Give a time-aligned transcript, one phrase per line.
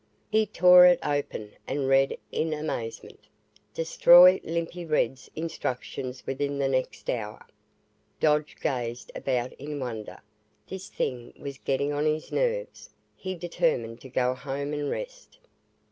[0.31, 3.19] He tore it open, and read in amazement:
[3.75, 7.45] "Destroy Limpy Red's instructions within the next hour."
[8.19, 10.19] Dodge gazed about in wonder.
[10.67, 12.89] This thing was getting on his nerves.
[13.15, 15.37] He determined to go home and rest.